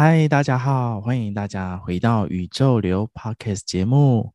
[0.00, 4.32] 嗨，大家好，欢迎大家回到宇宙流 Podcast 节目。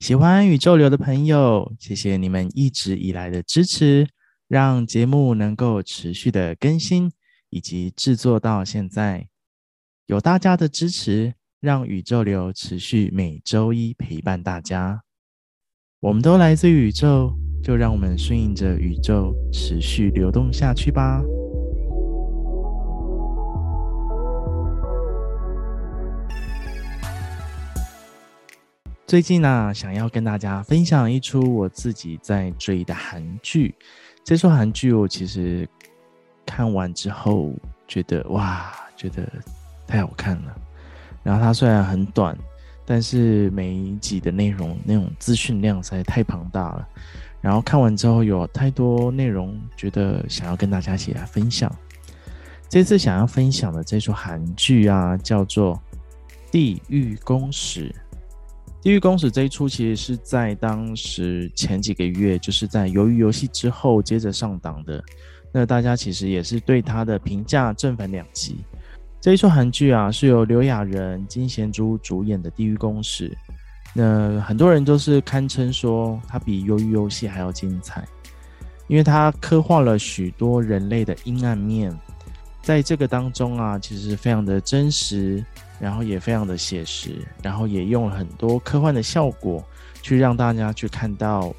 [0.00, 4.06] 喜欢宇宙流的朋友，谢谢你们一直以来的支持，
[4.48, 7.10] 让节目能够持续的更新
[7.48, 9.26] 以及制作到现在。
[10.08, 15.02] 有大家的支持，让宇宙流持续每周一陪伴大家。
[16.00, 21.22] 我们都来自宇宙，就让我们顺应着宇宙，持续流动下去吧。
[29.12, 33.74] 最近呢、想要跟大家分享一出我自己在追的韩剧。
[34.24, 35.68] 这出韩剧我其实
[36.46, 37.52] 看完之后
[37.86, 39.30] 觉得哇，觉得
[39.86, 40.56] 太好看了。
[41.22, 42.34] 然后它虽然很短，
[42.86, 46.88] 但是每一集的内容那种资讯量实在太庞大了。
[47.42, 51.70] 然后看完之后有太多内容，觉得想要跟大家一起来分享。
[52.66, 55.76] 这次想要分享的这出韩剧啊，叫做
[56.50, 57.90] 《地狱公使》。
[58.82, 65.02] 《地狱公使》这一出其实是在当时前几个月，就是在鱿鱼游戏之后接着上档的。
[65.52, 68.56] 那大家其实也是对它的评价正反两极。
[69.20, 73.28] 这一出韩剧啊，是由刘亚仁、金贤珠主演的《地狱公使》。
[73.94, 78.04] 那很多人都是堪称说，它比鱿鱼游戏还要精彩，
[78.88, 81.96] 因为它刻画了许多人类的阴暗面，
[82.62, 85.44] 在这个当中啊，其实非常的真实。
[85.82, 87.10] 然后也非常的写实，
[87.42, 89.60] 然后也用了很多科幻的效果，
[90.00, 91.52] 去让大家去看到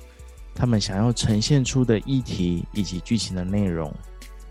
[0.56, 3.94] 他们想要呈现出的议题以及剧情的内容。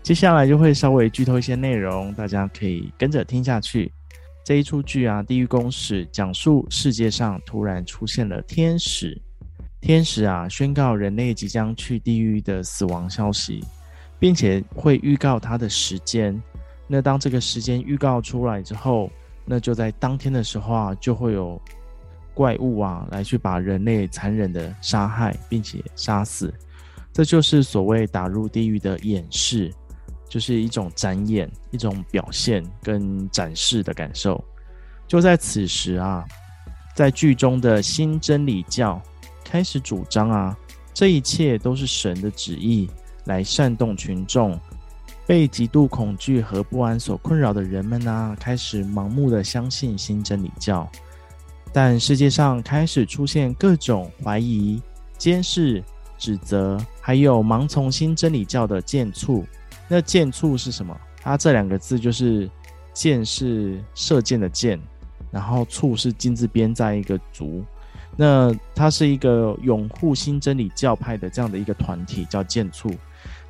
[0.03, 3.91] 接下来就会稍微剧透一些内容，大家可以跟着听下去。
[4.45, 9.19] 这一出剧啊，《地狱公使》讲述世界上突然出现了天使，
[9.81, 13.65] 天使啊宣告人类即将去地狱的死亡消息，
[14.19, 16.39] 并且会预告它的时间。
[16.85, 19.09] 那当这个时间预告出来之后，
[19.45, 21.61] 那就在当天的时候啊，就会有
[22.33, 26.53] 怪物啊来去把人类残忍的杀害，并且杀死。
[27.11, 29.71] 这就是所谓打入地狱的演示，
[30.27, 34.43] 就是一种展演、一种表现跟展示的感受。
[35.07, 36.25] 就在此时啊，
[36.95, 38.99] 在剧中的新真理教
[39.43, 40.57] 开始主张啊，
[40.91, 42.89] 这一切都是神的旨意，
[43.25, 44.59] 来煽动群众。
[45.25, 50.89] 被极度恐惧和不安所困扰的人们呢、开始盲目的相信新真理教。
[51.71, 54.81] 但世界上开始出现各种怀疑、
[55.17, 55.83] 监视、
[56.17, 59.45] 指责，还有盲从新真理教的箭簇。
[59.87, 60.95] 那箭簇是什么？
[61.21, 62.49] 它这两个字就是
[62.93, 64.79] “箭”是射箭的“箭”，
[65.31, 67.63] 然后“簇”是金字边在一个“足”。
[68.15, 72.91] 那它是一个拥护新真理教派的这样的一个团体，叫箭簇。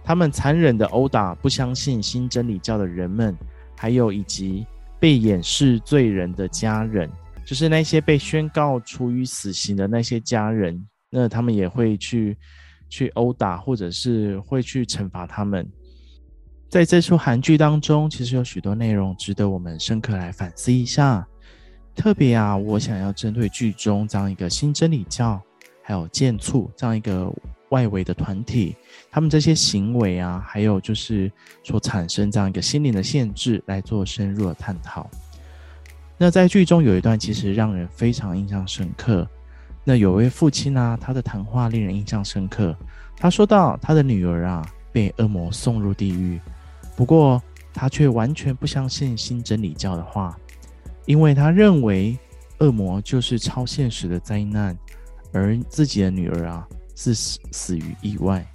[0.03, 3.35] 他们残忍地殴打不相信新真理教的人们，
[3.77, 4.65] 还有以及
[4.99, 7.09] 被掩饰罪人的家人，
[7.45, 12.37] 就是那些被宣告处于死刑的那些家人，那他们也会去
[12.89, 15.65] 去殴打，或者是会去惩罚他们。
[16.67, 21.25] 在这出韩剧当中，其实有许多内容值得我们深刻来反思一下。
[21.95, 25.41] 特别啊，我想要针对剧中这样一个新真理教，
[25.81, 27.31] 还有箭簇这样一个。
[27.73, 28.75] 外围的团体，
[29.09, 31.31] 他们这些行为啊，还有就是
[31.63, 35.09] 所产生这样一个心灵的限制，来做深入的探讨。
[36.19, 39.27] 那在剧中有一段其实让人非常印象深刻。
[39.83, 42.77] 那有位父亲啊，他的谈话令人印象深刻。
[43.17, 46.39] 他说到他的女儿啊被恶魔送入地狱，
[46.95, 47.41] 不过
[47.73, 50.37] 他却完全不相信新真理教的话，
[51.07, 52.15] 因为他认为
[52.59, 54.77] 恶魔就是超现实的灾难，
[55.33, 56.67] 而自己的女儿啊。
[56.95, 58.45] 是死死于意外，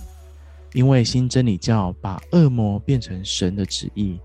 [0.72, 4.19] 因为新真理教把恶魔变成神的旨意，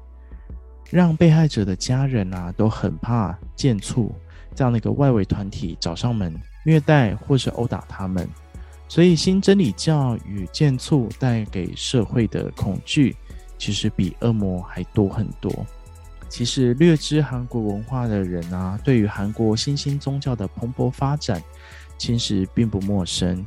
[0.89, 4.13] 让被害者的家人啊都很怕箭簇
[4.55, 6.33] 这样的一个外围团体找上门
[6.65, 8.27] 虐待或是殴打他们，
[8.87, 13.15] 所以新真理教与箭簇带给社会的恐惧，
[13.57, 15.51] 其实比恶魔还多很多。
[16.29, 21.41] 其实略知韩国文化的人啊，对于韩国新兴宗教的蓬勃发展，
[21.97, 23.45] 其实并不陌生。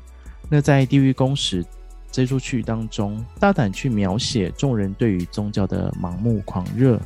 [0.48, 1.64] 那在《地狱公使》
[2.10, 7.00] 这出剧当中，大胆去描写众人对于宗教的盲目狂热。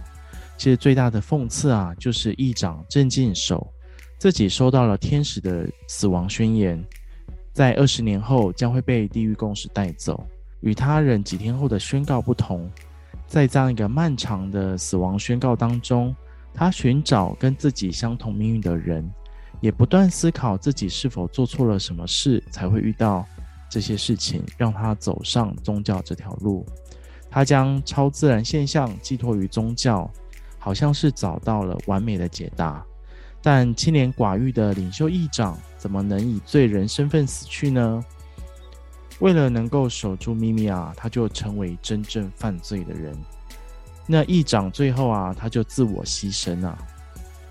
[0.56, 3.66] 其实最大的讽刺啊，就是议长郑敬守
[4.18, 6.84] 自己收到了天使的死亡宣言，
[7.52, 10.22] 在二十年后将会被地狱公使带走。
[10.60, 12.70] 与他人几天后的宣告不同，
[13.26, 16.14] 在这样一个漫长的死亡宣告当中，
[16.52, 19.10] 他寻找跟自己相同命运的人。
[19.60, 23.26] 也不断思考自己是否做错了什么事，才会遇到
[23.68, 26.66] 这些事情，让他走上宗教这条路。
[27.30, 30.10] 他将超自然现象寄托于宗教，
[30.58, 32.84] 好像是找到了完美的解答。
[33.42, 38.04] 但清廉寡欲的领袖议长怎么能以罪人身份死去呢？
[39.20, 43.16] 为了能够守住秘密啊，他就成为真正犯罪的人。
[44.06, 46.76] 那议长最后啊，他就自我牺牲啊，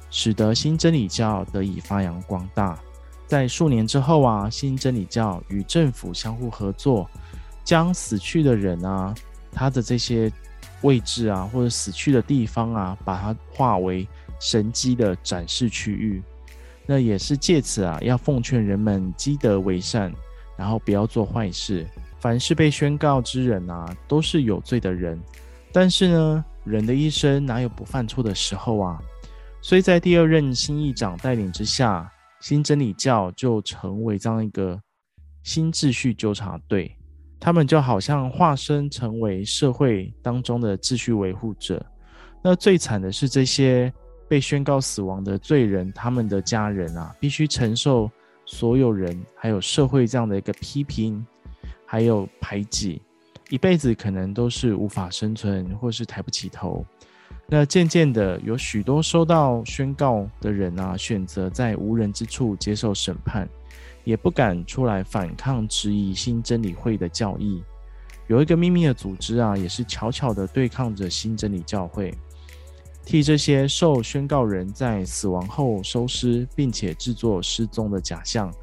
[0.09, 2.77] 使得新真理教得以发扬光大。
[3.27, 7.09] 在数年之后啊，新真理教与政府相互合作，
[7.63, 9.13] 将死去的人啊，
[9.51, 10.31] 他的这些
[10.81, 14.07] 位置啊，或者死去的地方啊，把它化为。
[14.41, 16.23] 神迹的展示区域，
[16.85, 20.13] 那也是借此啊，要奉劝人们积德为善，
[20.55, 21.85] 然后不要做坏事。
[22.21, 25.19] 凡是被宣告之人啊，都是有罪的人。
[25.73, 28.97] 但是呢，人的一生哪有不犯错的时候啊？
[29.61, 34.79] 所以在第二任新议长带领之下，新真理教就成为这样一个
[35.43, 36.95] 新秩序纠察队。
[37.39, 41.85] 他们就好像化身成为社会当中的秩序维护者。
[42.43, 43.91] 那最惨的是这些。
[44.29, 48.07] 被宣告死亡的罪人，他们的家人啊，必须承受
[48.45, 51.25] 所有人还有社会这样的一个批评，
[51.83, 53.01] 还有排挤，
[53.49, 56.85] 一辈子可能都是无法生存，或是抬不起头。
[57.51, 63.49] 那渐渐的，有许多收到宣告的人啊，选择在无人之处接受审判，
[64.03, 67.63] 也不敢出来反抗质疑新真理会的教义。
[68.27, 72.13] 有一个秘密的组织啊，也是悄悄的对抗着新真理教会。
[73.03, 78.53] 替这些受宣告人在死亡后收尸，并且制作失踪的假象，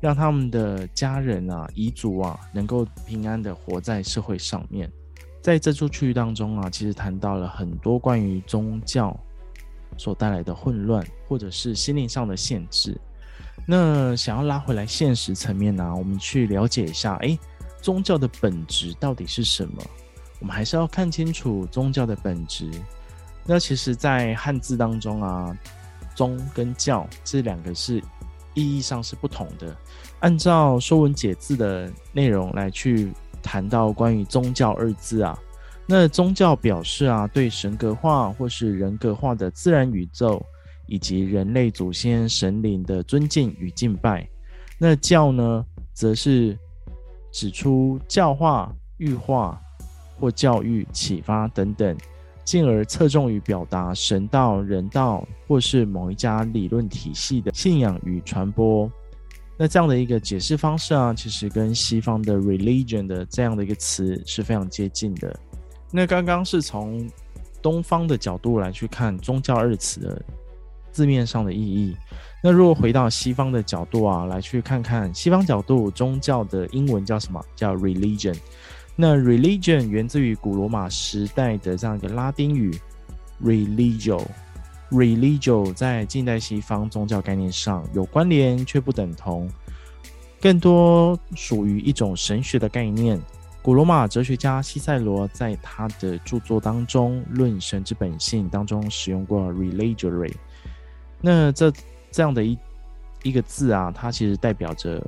[0.00, 4.88] 让他们的家人啊、遗族啊，能够平安的活在社会上面。
[5.46, 9.16] 在这出剧当中啊，其实谈到了很多关于宗教
[9.96, 13.00] 所带来的混乱，或者是心灵上的限制。
[13.64, 17.38] 那想要拉回来现实层面呢、我们去了解一下，诶，
[17.80, 19.80] 宗教的本质到底是什么？
[20.40, 22.68] 我们还是要看清楚宗教的本质。
[23.44, 25.56] 那其实，在汉字当中啊，
[26.16, 28.02] 宗跟教这两个是
[28.52, 29.76] 意义上是不同的。
[30.18, 33.12] 按照《说文解字》的内容来去
[33.46, 35.38] 谈到关于宗教二字啊，
[35.86, 40.44] 那宗教表示啊，对神格化或是人格化的自然宇宙
[40.88, 44.28] 以及人类祖先神灵的尊敬与敬拜。
[44.78, 46.58] 那教呢，则是
[47.30, 49.60] 指出教化、育化
[50.18, 51.96] 或教育、启发等等。
[52.44, 58.90] 进而侧重于表达神道、人道，或是某一家理论体系的信仰与传播。
[59.58, 65.34] 那这样的一个解释方式啊，其实跟西方的 religion 的这样的一个词是非常接近的。
[65.90, 67.08] 那刚刚是从
[67.62, 70.22] 东方的角度来去看宗教二词的
[70.92, 71.96] 字面上的意义。
[72.42, 77.42] 那如果回到西方的角度啊，来去看看西方角度宗教的英文叫什么？
[77.54, 78.36] 叫 religion。
[78.94, 82.78] 那 religion 源自于古罗马时代的这样一个拉丁语
[83.42, 84.22] religio
[84.90, 88.64] religion 在近代西方宗教概念上有关联。
[88.64, 89.48] 却不等同，
[90.40, 93.20] 更多属于一种神学的概念。
[93.62, 100.34] 古罗马哲学家西塞罗在他的著作当中《论神之本性》当中使用过 religare。
[101.20, 101.72] 那这
[102.10, 102.58] 这样的一
[103.22, 105.02] 一个字啊，它其实代表着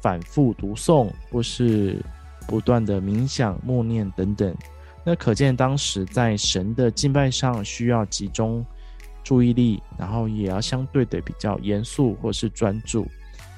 [0.00, 2.00] 反复读诵或是。
[2.46, 4.54] 不断的冥想、默念等等，
[5.02, 8.62] 那可见当时在神的敬拜上需要集中
[9.24, 13.08] 注意力，然后也要相对的比较严肃或是专注。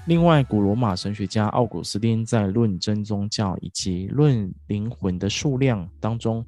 [0.07, 6.47] 另外，古罗马神学家奥古斯丁在《论真宗教》以及《论灵魂的数量》当中，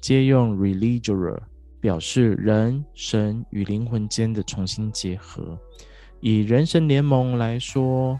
[0.00, 1.38] 皆用 religere
[1.80, 5.56] 表示人、神与灵魂间的重新结合。
[6.20, 8.18] 以人神联盟来说，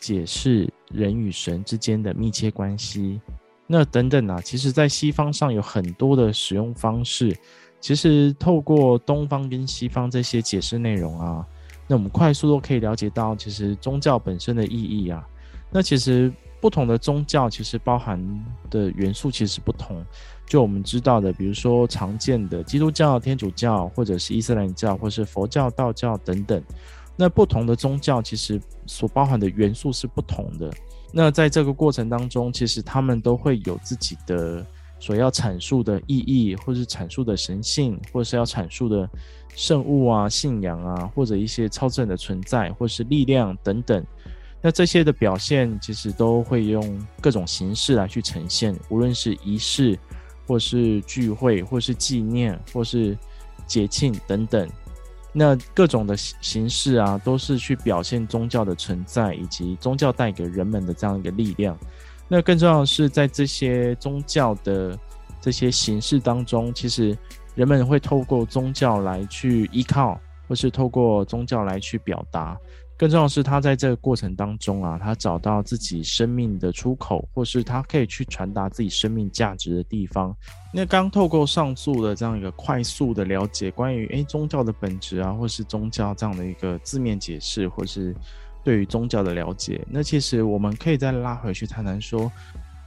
[0.00, 3.20] 解释人与神之间的密切关系，
[3.66, 7.36] 那等等啊，其实，在西方上有很多的使用方式。
[7.82, 11.44] 其实，透过东方跟西方这些解释内容啊，
[11.88, 15.26] 那我们快速都可以了解到，其实宗教本身的意义啊。
[15.68, 18.22] 那其实不同的宗教其实包含
[18.70, 20.02] 的元素其实不同。
[20.46, 26.62] 就我们知道的，比如说常见的基督教、天主教，或者是伊斯兰教，或是佛教、道教等等。
[27.16, 30.70] 那不同的宗教其实所包含的元素是不同的。
[31.12, 34.64] 那在这个过程当中，其实他们都会有自己的
[35.02, 39.10] 所要阐述的意义，或是阐述的神性，或是要阐述的
[39.56, 44.06] 圣物啊、信仰啊，或者一些超自然的存在，或是力量等等。
[44.60, 49.98] 那这些的表现，其实都会用各种形式来去呈现，无论是仪式，
[50.46, 53.18] 或是聚会，或是纪念，或是
[53.66, 54.70] 节庆等等。
[55.32, 61.76] 那各种的形式啊，都是去表现宗教的存在，以及宗教带给人们的这样一个力量。
[62.34, 64.98] 那更重要的是，在这些宗教的
[65.38, 67.14] 这些形式当中，其实
[67.54, 72.56] 人们会透过宗教来去依靠，或是透过宗教来去表达。
[72.96, 80.34] 更重要的是，他在这个过程当中啊，他找到自己生命的出口，或是他可以去传达自己生命价值的地方。
[80.72, 88.16] 那刚透过上述的这样一个快速的了解，关于诶宗教的本质啊，或是宗教这样的一个字面解释，或是
[88.64, 92.30] 对于宗教的了解，那其实我们可以再拉回去谈谈说，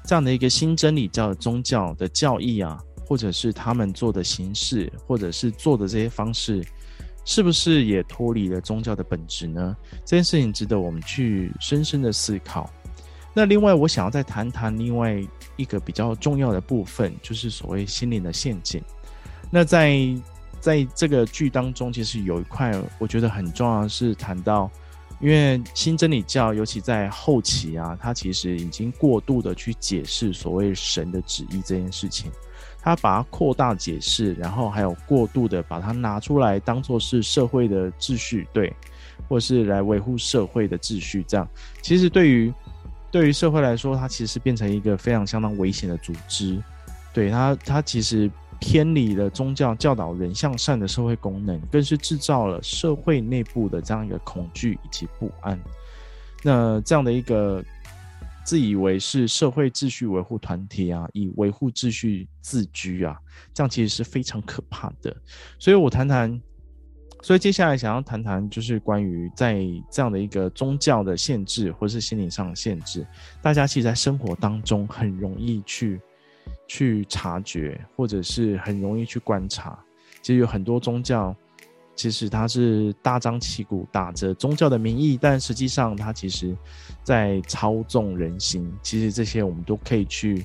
[0.04, 6.64] 这样的一个新真理教宗教的教义啊，或者是他们做的形式，或者是做的这些方式。
[7.28, 9.76] 是不是也脱离了宗教的本质呢？
[10.06, 12.70] 这件事情值得我们去深深的思考。
[13.34, 15.20] 那另外，我想要再谈谈另外
[15.56, 18.80] 一个比较重要的部分，就是所谓心灵的陷阱。
[19.50, 20.16] 那在
[20.60, 24.70] 在这个剧当中，其实有一块我觉得很重要的是谈到，
[25.20, 32.32] 因为新真理教尤其在后期啊，它其实已经过度的去解释所谓神的旨意这件事情。
[32.82, 38.72] 它把它扩大解释，然后还有过度的把它拿出来当做是社会的秩序，对，
[39.28, 41.48] 或是来维护社会的秩序，这样
[41.82, 42.54] 其实对于
[43.10, 46.62] 对于社会来说，它其实是变成一个非常相当危险的组织，
[47.12, 48.30] 对它它其实
[48.68, 55.60] 偏离了宗教教导人向善的社会功能，更是制造了社会内部的这样一个恐惧以及不安，
[56.44, 57.64] 那这样的一个。
[58.44, 63.18] 自以为是社会秩序维护团体啊，以维护秩序自居啊，
[63.52, 65.18] 这样其实是非常可怕的。
[65.58, 66.40] 所以我谈谈，
[67.24, 73.04] 所以接下来想要谈谈，就是关于在这样的一个宗教的限制，或是心理上的限制，
[73.42, 76.00] 大家其实在生活当中很容易去
[76.68, 79.78] 去察觉，或者是很容易去观察。
[80.22, 81.36] 其实有很多宗教。
[81.98, 86.54] 其实它是大张旗鼓打着宗教的名义，但实际上它其实，
[87.04, 88.70] 在操纵人心。
[88.84, 90.44] 其实这些我们都可以去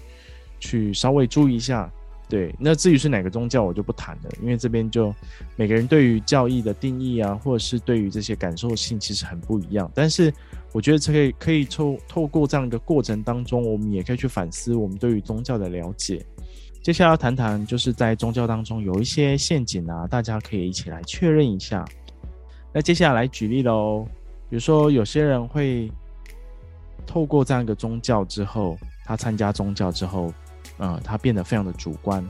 [0.60, 1.90] 去稍微注意一下。
[2.28, 5.12] 对，那至于是哪个宗教，我就不谈了，因为这边就
[5.56, 9.90] 每个人对于教义的定义啊，或者是对于这些感受性，其实很不一样。
[9.92, 10.32] 但是
[10.72, 16.24] 我觉得这可以可以透透过这样一个过程当中，我们也可以去反思我们对于宗教的了解。
[16.82, 21.84] 接下来要谈谈，就是在宗教当中有一些陷阱啊，大家可以一起来确认一下。
[22.72, 24.06] 那接下来举例喽，
[24.48, 25.90] 比如说有些人会
[27.06, 30.32] 透过这样一个宗教之后，他参加宗教之后，
[30.78, 32.24] 呃，他变得非常的主观，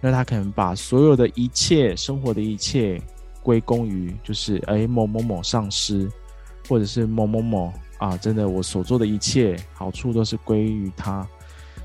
[0.00, 3.00] 那他可能把所有的一切生活的一切
[3.42, 6.10] 归功于就是哎某某某上师，
[6.68, 7.72] 或者是某某某
[8.02, 11.24] 啊，真的我所做的一切好处都是归于他。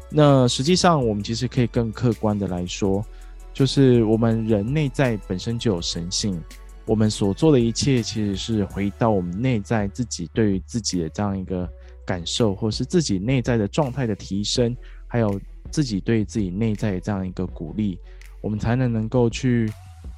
[0.10, 3.06] 那实际上，我们其实可以更客观的来说，
[3.54, 6.42] 就是我们人内在本身就有神性，
[6.88, 11.70] 我们所做的一切其实是回到我们内在自己对于自己的这样一个
[12.04, 18.00] 感受，或是自己内在的状态的提升，还有自己对自己内在的这样一个鼓励，
[18.42, 19.72] 我们才能能够去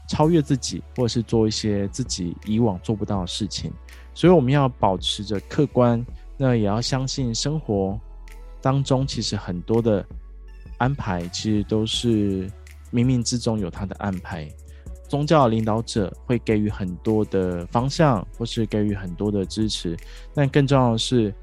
[0.07, 3.69] 超越自己，或者是做一些自己以往做不到的事情。
[4.19, 7.97] 所以我们要保持着客观，那也要相信生活。
[8.59, 10.05] 当中其实很多的
[10.77, 12.45] 安排，其实都是
[12.91, 14.45] 冥冥之中有他的安排。
[15.07, 19.95] 宗教领导者会给予很多的方向，或是给予很多的支持，
[20.33, 21.33] 但更重要的是，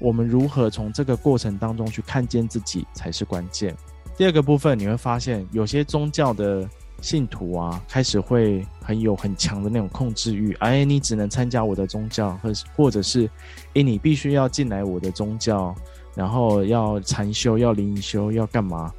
[0.00, 3.76] 我们如何从这个过程当中去看见自己才是关键。
[4.16, 6.66] 第二个部分，你会发现有些宗教的
[7.00, 10.52] 信徒啊，开始会很有很强的那种控制欲。
[10.54, 13.30] 哎，你只能参加我的宗教，或或者是，
[13.74, 15.74] 哎，你必须要进来我的宗教。
[16.14, 18.92] 然后要禅修，要灵修，要干嘛？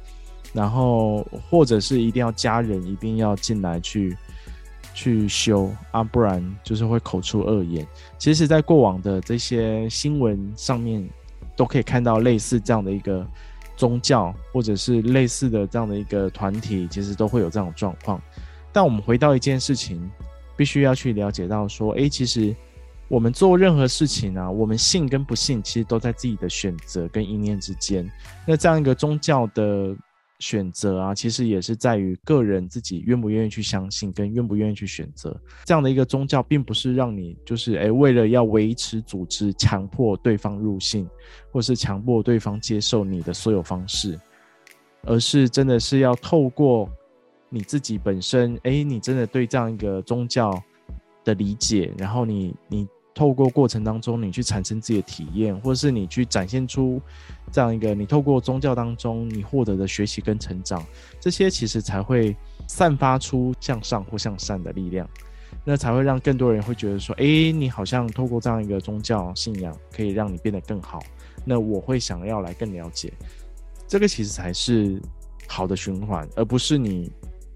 [0.54, 4.16] 然后或者是一定要家人一定要进来去
[4.94, 7.86] 去修啊，不然就是会口出恶言。
[8.16, 11.06] 其实，在过往的这些新闻上面，
[11.54, 13.26] 都可以看到类似这样的一个
[13.80, 18.20] 宗教，或者是类似的这样的一个团体，其实都会有这种状况。
[18.72, 20.10] 但我们回到一件事情，
[20.54, 22.54] 必须要去了解到说，诶，其实。
[23.08, 28.08] 我们做任何事情啊，我们信跟不信，其实都在自己的选择跟意念之间。
[28.46, 29.92] 那这样一个宗教的
[30.40, 35.38] 选择啊，其实也是在于个人自己愿不愿意去相信，跟愿不愿意去选择。
[35.64, 41.08] 这样的一个宗教，并不是让你就是诶，为了要维持组织，强迫对方入信，
[41.52, 44.18] 或是强迫对方接受你的所有方式，
[45.04, 46.90] 而是真的是要透过
[47.48, 50.50] 你自己本身，诶，你真的对这样一个宗教
[51.22, 52.88] 的理解，然后你你。
[53.14, 57.00] 透过过程当中，你去产生自己的体验，或者是你去展现出
[57.52, 60.84] 这样一个你透过宗教当中你获得的学习跟成长，
[61.18, 62.36] 这些其实才会
[62.66, 65.08] 散发出向上或向善的力量，
[65.64, 71.00] 那才会让更多人会觉得说，哎，你好像透过这样一个宗教信仰可以让你变得更好，
[71.44, 73.12] 那我会想要来更了解，
[73.88, 75.02] 这个其实才是
[75.48, 77.10] 好的循环，而不是你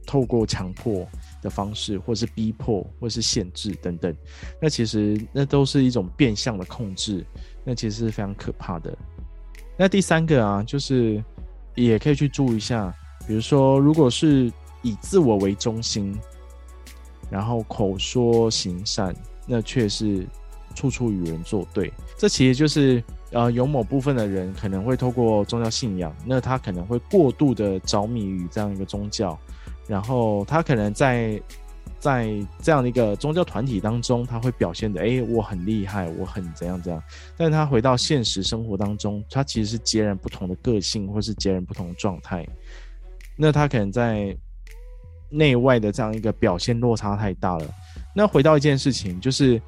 [0.04, 1.06] 透过强迫
[1.44, 4.16] 的方式，或是逼迫，或是限制等等，
[4.60, 7.24] 那其实那都是一种变相的控制，
[7.62, 8.96] 那其实是非常可怕的。
[9.76, 11.22] 那第三个啊，就是
[11.74, 12.92] 也可以去注意一下，
[13.28, 14.50] 比如说，如果是
[14.82, 16.18] 以自我为中心，
[17.30, 19.14] 然后口说行善，
[19.46, 20.26] 那却是
[20.74, 21.92] 处处与人作对。
[22.16, 29.38] 这其实就是呃，有某部分的人可能会透过宗教信仰，那他可能会过度的着迷于这样一个宗教，
[29.86, 31.40] 然后他可能在。
[32.00, 32.28] 在
[32.60, 37.02] 这样的一个宗教团体当中，他会表现的，哎，我很厉害，我很怎样怎样。
[37.34, 42.46] 但是他回到现实生活当中，他其实是截然不同的个性，或是截然不同的状态。
[43.38, 44.36] 那他可能在
[45.30, 47.66] 内外的这样一个表现落差太大了。
[48.14, 49.58] 那回到一件事情，就是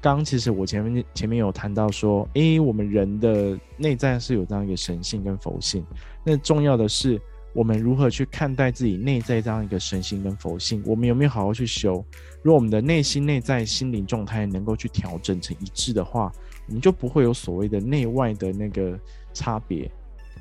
[0.00, 5.86] 刚其实我前面前面有谈到说，哎，我们人的内在是有这样一个神性跟佛性。
[6.24, 7.20] 那重要的是。
[7.54, 10.82] 我们如何去看待自己内在这样一个神性跟佛性？
[10.84, 12.04] 我们有没有好好去修？
[12.42, 16.32] 如果我们的内心、内在、心灵状态能够去调整成一致的话，
[16.66, 18.98] 我们就不会有所谓的内外的那个
[19.32, 19.90] 差别。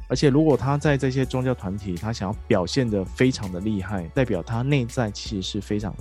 [0.09, 5.95] 而且，如果他在这些宗教团体，他想要表现得非常的厉害，代表他内在其实是非常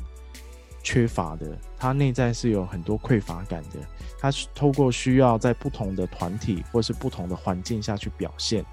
[0.82, 3.78] 缺乏的，他内在是有很多匮乏感的。
[4.18, 8.64] 他是透过需要在不同的团体或是不同的环境下去表现。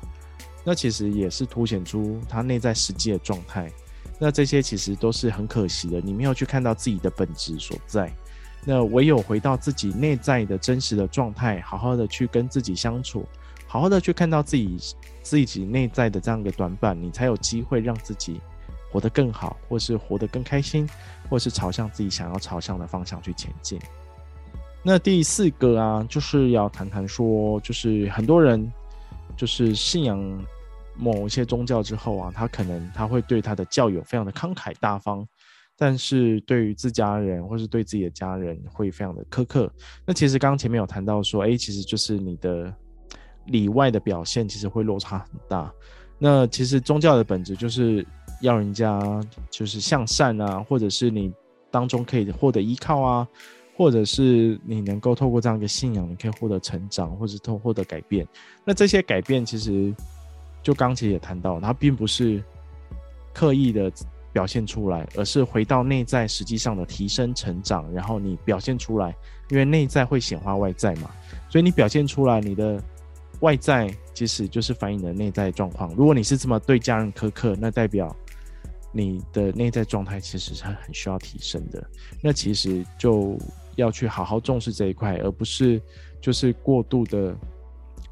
[0.63, 3.71] 那其实也是凸显出他内在实际的状态。
[4.19, 8.11] 那这些其实都是很可惜的，你没有去看到自己的本质所在。
[8.65, 13.25] 那唯有回到自己内在的真实的状态，好好的去跟自己相处，
[13.65, 14.77] 好好的去看到自己
[15.23, 18.41] 自己内在的这样一个短板，你才有机会让自己
[18.91, 20.87] 活得更好，或是活得更开心，
[21.29, 23.79] 或是朝向自己想要朝向的方向去前进。
[24.83, 28.69] 那第四个啊，就是要谈谈说，就是很多人。
[29.37, 30.45] 就是信仰
[30.95, 35.25] 某一些宗教之后啊，他可能他会对他的教友非常的慷慨大方，
[35.77, 39.71] 但是对于自家人或是对自己的家人会非常的苛刻。
[40.05, 42.73] 那其实刚刚前面有谈到说，哎，其实就是你的
[43.45, 45.71] 里外的表现其实会落差很大。
[46.17, 48.05] 那其实宗教的本质就是
[48.41, 48.99] 要人家
[49.49, 51.31] 就是向善啊，或者是你
[51.71, 53.27] 当中可以获得依靠啊。
[53.79, 58.27] 或者是你能够透过这样一个信仰，你可以获得成长，或者是透获得改变。
[58.65, 59.95] 那这些改变其实，
[60.61, 62.43] 就刚才也谈到，它并不是
[63.33, 63.89] 刻意的
[64.33, 69.15] 表现出来，而是回到内在实际上的提升成长，然后你表现出来，
[69.47, 71.09] 因为内在会显化外在嘛，
[71.49, 72.83] 所以你表现出来，你的
[73.39, 75.89] 外在其实就是反映你的内在状况。
[75.95, 78.13] 如果你是这么对家人苛刻，那代表
[78.91, 81.81] 你的内在状态其实是很需要提升的。
[82.21, 83.39] 那其实就。
[83.79, 85.81] 要去好好重视这一块，而不是
[86.21, 87.35] 就是过度的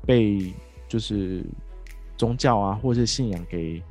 [0.06, 0.54] 被
[0.88, 1.46] 就是
[2.18, 3.82] 宗教啊或者是信仰给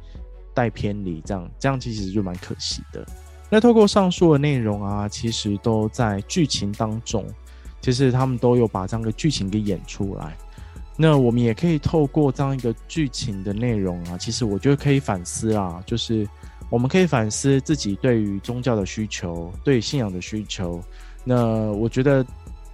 [0.54, 3.06] 带偏离，这样这样其实就蛮可惜的。
[3.48, 7.24] 那透过上述的内容啊，其实都在剧情当中，
[7.80, 10.36] 其实他们都有把这样的剧情给演出来。
[10.96, 16.26] 那我们也可以透过这样一个剧情的内容啊，其实我觉得可以反思啊，就是
[16.70, 20.82] 我们可以反思自己对于宗教的需求，对信仰的需求。
[21.28, 22.24] 那我觉得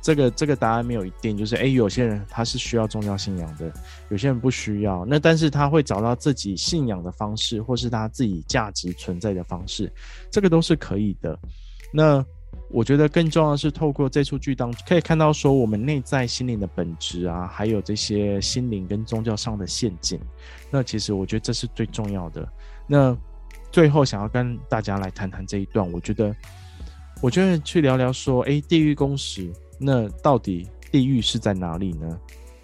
[0.02, 3.72] 这个这个答案没有一定，就是诶，有些人他是需要宗教信仰的，
[4.10, 5.06] 有些人不需要。
[5.06, 9.90] 那但是他会找到自己信仰的方式，或是他自己价值存在的方式，
[10.30, 11.38] 这个都是可以的。
[11.90, 12.22] 那
[12.68, 20.20] 我觉得更重要的是透过这出剧当中可以看到说我们内在心灵的本质啊，还有这些心灵跟宗教上的陷阱。
[20.70, 22.46] 那其实我觉得这是最重要的。
[22.86, 23.16] 那
[23.70, 26.36] 最后想要跟大家来谈谈这一段，我觉得。
[27.22, 32.20] 我觉得去聊聊说，哎，地狱公使，那到底地狱是在哪里呢？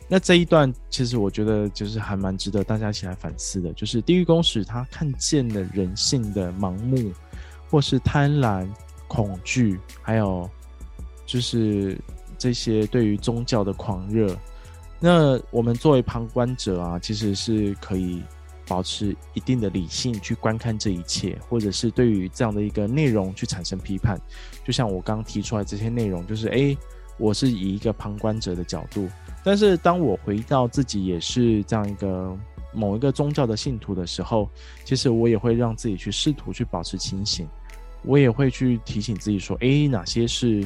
[0.08, 7.12] 那这一段其实我觉得就是还蛮值得大家一起来反思的，就是地狱公使他看见了人性的盲目，
[7.70, 8.68] 或是贪婪、
[9.06, 10.50] 恐惧，还有
[11.24, 11.96] 就是
[12.36, 14.36] 这些对于宗教的狂热。
[14.98, 18.20] 那我们作为旁观者啊，其实是可以。
[18.68, 24.20] 保持一定的理性去观看这一切，或者是对于这样的一个内容去产生批判。
[24.64, 26.76] 就像我刚提出来这些内容，就是诶，
[27.18, 29.08] 我是以一个旁观者的角度，
[29.42, 32.36] 但是当我回到自己也是这样一个
[32.72, 34.48] 某一个宗教的信徒的时候，
[34.84, 37.48] 其实我也会让自己去试图去保持清醒，
[38.02, 40.62] 我也会去提醒自己说，诶，哪些是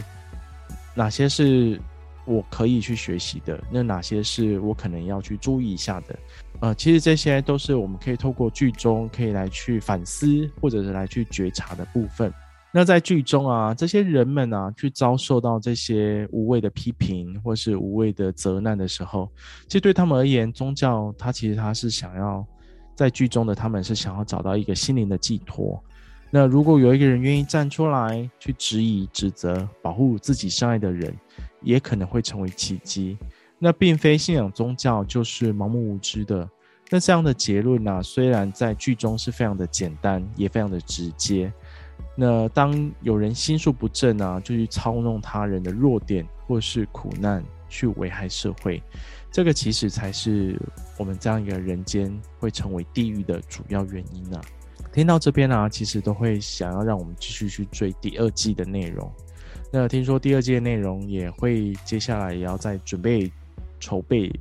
[0.94, 1.80] 哪些是
[2.24, 6.18] 我可以去学习的，那哪些是我可能要去注意一下的。
[6.62, 12.32] 呃，其实这些都是我们可以透过剧中可以来去反思，或者是来去觉察的部分。
[12.72, 19.28] 那在剧中啊，这些人们啊，去遭受到这些无谓的批评或是无谓的责难的时候，
[19.66, 22.46] 其实对他们而言，宗教它其实它是想要
[22.94, 25.82] 在剧中的他们是想要找到一个心灵的寄托。
[26.30, 31.12] 那如果有一个人愿意站出来去质疑、指责、保护自己深爱的人，
[31.60, 33.18] 也可能会成为奇迹。
[33.64, 36.48] 那并非信仰宗教就是盲目无知的。
[36.90, 41.52] 那这样的结论呢、虽然在剧中是非常的简单，也非常的直接。
[42.16, 48.82] 那当有人心术不正啊，就去操弄他人的弱点或是苦难，去危害社会，
[49.30, 50.60] 这个其实才是
[50.98, 54.40] 我们这样一个人间会成为地狱的主要原因啊。
[54.92, 59.08] 听到这边呢、啊，其实都会想要让我们继续去追第二季的内容。
[59.70, 63.32] 那听说第二季的内容也会接下来也要再准备
[63.82, 64.32] 筹备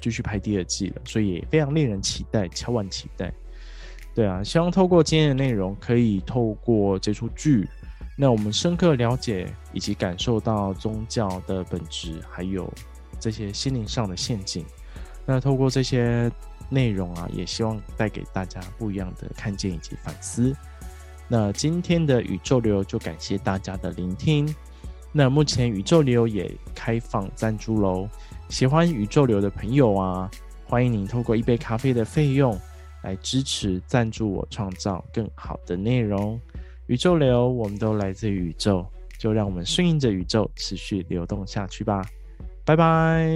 [0.00, 3.32] 继续拍第二季了，所以也非常令人期待，敲碗期待。
[4.14, 7.68] 对啊，希望透过今天的内容，可以透过这出剧，
[8.18, 12.70] 那我们深刻了解以及感受到宗教的本质，还有
[13.18, 14.64] 这些心灵上的陷阱。
[15.24, 16.30] 那透过这些
[16.68, 20.54] 内容啊，也希望带给大家不一样的看见以及反思。
[21.26, 24.54] 那今天的宇宙流就感谢大家的聆听。
[25.10, 28.08] 那目前宇宙流也开放赞助喽，
[28.54, 30.30] 喜欢宇宙流的朋友啊，
[30.64, 32.56] 欢迎您透过一杯咖啡的费用
[33.02, 36.40] 来支持赞助我，创造更好的内容。
[36.86, 38.86] 宇宙流，我们都来自宇宙，
[39.18, 42.06] 就让我们顺应着宇宙持续流动下去吧。
[42.64, 43.28] 拜拜。